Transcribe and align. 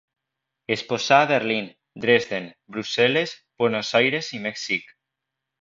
Exposà 0.75 1.19
a 1.25 1.27
Berlín, 1.31 1.67
Dresden, 2.07 2.49
Brussel·les, 2.77 3.37
Buenos 3.63 3.95
Aires 4.03 4.35
i 4.39 4.45
Mèxic. 4.51 4.93